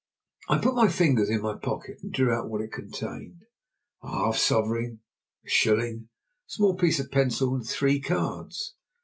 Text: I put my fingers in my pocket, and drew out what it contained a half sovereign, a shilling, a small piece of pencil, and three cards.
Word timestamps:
I 0.49 0.57
put 0.57 0.73
my 0.73 0.87
fingers 0.87 1.29
in 1.29 1.43
my 1.43 1.55
pocket, 1.55 1.99
and 2.01 2.11
drew 2.11 2.33
out 2.33 2.49
what 2.49 2.61
it 2.61 2.71
contained 2.71 3.43
a 4.01 4.09
half 4.09 4.35
sovereign, 4.35 5.01
a 5.45 5.47
shilling, 5.47 6.09
a 6.49 6.51
small 6.51 6.75
piece 6.75 6.99
of 6.99 7.11
pencil, 7.11 7.53
and 7.53 7.63
three 7.63 7.99
cards. 7.99 8.73